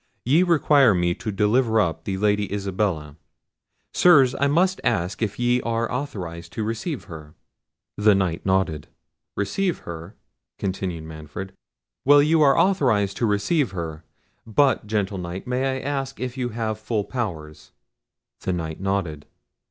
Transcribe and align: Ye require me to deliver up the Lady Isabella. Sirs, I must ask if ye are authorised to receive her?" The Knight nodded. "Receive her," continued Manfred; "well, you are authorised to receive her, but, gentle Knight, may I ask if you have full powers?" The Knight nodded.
Ye 0.25 0.41
require 0.41 0.95
me 0.95 1.13
to 1.13 1.31
deliver 1.31 1.79
up 1.79 2.05
the 2.05 2.17
Lady 2.17 2.51
Isabella. 2.51 3.17
Sirs, 3.93 4.33
I 4.39 4.47
must 4.47 4.81
ask 4.83 5.21
if 5.21 5.37
ye 5.37 5.61
are 5.61 5.91
authorised 5.91 6.53
to 6.53 6.63
receive 6.63 7.03
her?" 7.03 7.35
The 7.97 8.15
Knight 8.15 8.43
nodded. 8.43 8.87
"Receive 9.37 9.81
her," 9.81 10.15
continued 10.57 11.03
Manfred; 11.03 11.53
"well, 12.03 12.23
you 12.23 12.41
are 12.41 12.57
authorised 12.57 13.15
to 13.17 13.27
receive 13.27 13.73
her, 13.73 14.03
but, 14.43 14.87
gentle 14.87 15.19
Knight, 15.19 15.45
may 15.45 15.77
I 15.77 15.81
ask 15.81 16.19
if 16.19 16.35
you 16.35 16.49
have 16.49 16.79
full 16.79 17.03
powers?" 17.03 17.71
The 18.39 18.53
Knight 18.53 18.79
nodded. 18.79 19.27